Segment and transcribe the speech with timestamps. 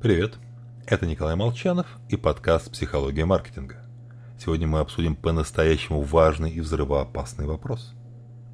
[0.00, 0.38] Привет,
[0.86, 3.84] это Николай Молчанов и подкаст «Психология маркетинга».
[4.38, 7.94] Сегодня мы обсудим по-настоящему важный и взрывоопасный вопрос.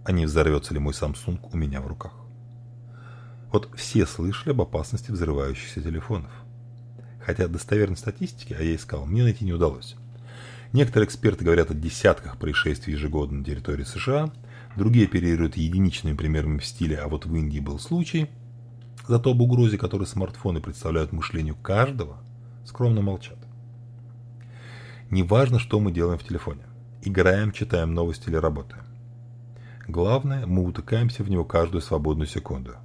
[0.07, 2.13] А не взорвется ли мой Samsung у меня в руках?
[3.53, 6.31] Вот все слышали об опасности взрывающихся телефонов.
[7.23, 9.97] Хотя достоверной статистики, а я искал, мне найти не удалось.
[10.73, 14.33] Некоторые эксперты говорят о десятках происшествий ежегодно на территории США,
[14.77, 18.31] другие оперируют единичными примерами в стиле «а вот в Индии был случай»,
[19.07, 22.19] Зато об угрозе, которую смартфоны представляют мышлению каждого,
[22.65, 23.39] скромно молчат.
[25.11, 26.63] Неважно, что мы делаем в телефоне.
[27.03, 28.85] Играем, читаем новости или работаем.
[29.87, 32.77] Главное, мы утыкаемся в него каждую свободную секунду.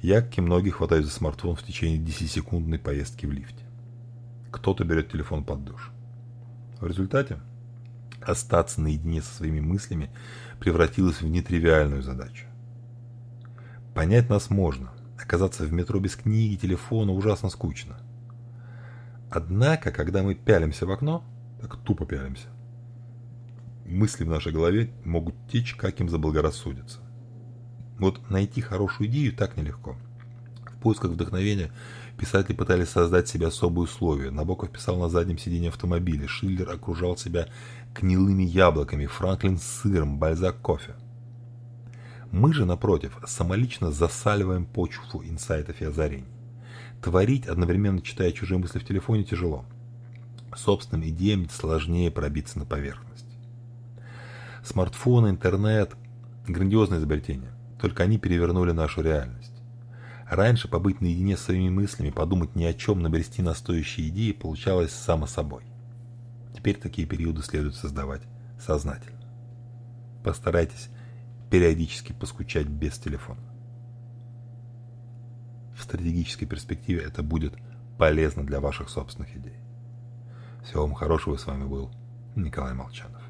[0.00, 3.64] Я, как и многие, хватаюсь за смартфон в течение 10-секундной поездки в лифте.
[4.50, 5.92] Кто-то берет телефон под душ.
[6.80, 7.38] В результате
[8.22, 10.10] остаться наедине со своими мыслями
[10.58, 12.46] превратилось в нетривиальную задачу.
[13.94, 14.92] Понять нас можно,
[15.26, 17.96] Оказаться в метро без книги, телефона ужасно скучно.
[19.28, 21.24] Однако, когда мы пялимся в окно,
[21.60, 22.46] так тупо пялимся,
[23.84, 27.00] мысли в нашей голове могут течь, как им заблагорассудится.
[27.98, 29.96] Вот найти хорошую идею так нелегко.
[30.64, 31.72] В поисках вдохновения
[32.16, 34.30] писатели пытались создать себе особые условия.
[34.30, 37.48] Набоков писал на заднем сиденье автомобиля, Шиллер окружал себя
[38.00, 40.94] гнилыми яблоками, Франклин сыром, Бальзак кофе.
[42.36, 46.28] Мы же, напротив, самолично засаливаем почву инсайтов и озарений.
[47.00, 49.64] Творить, одновременно читая чужие мысли в телефоне, тяжело.
[50.54, 53.24] Собственным идеям сложнее пробиться на поверхность.
[54.62, 55.96] Смартфон, интернет–
[56.46, 59.54] грандиозное изобретение, только они перевернули нашу реальность.
[60.28, 63.54] Раньше побыть наедине с своими мыслями, подумать ни о чем, набрести на
[64.10, 65.62] идеи получалось само собой.
[66.54, 68.24] Теперь такие периоды следует создавать
[68.60, 69.22] сознательно.
[70.22, 70.90] Постарайтесь
[71.50, 73.40] периодически поскучать без телефона.
[75.76, 77.54] В стратегической перспективе это будет
[77.98, 79.58] полезно для ваших собственных идей.
[80.64, 81.90] Всего вам хорошего, с вами был
[82.34, 83.25] Николай Молчанов.